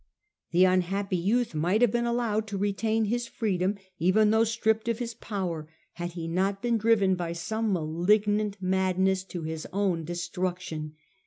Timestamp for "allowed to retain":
2.07-3.05